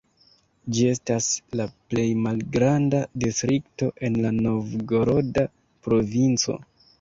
[0.75, 1.25] Ĝi estas
[1.59, 5.47] la plej malgranda distrikto en la Novgoroda
[5.87, 6.59] provinco.